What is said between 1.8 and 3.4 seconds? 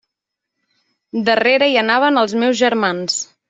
anaven els meus germans.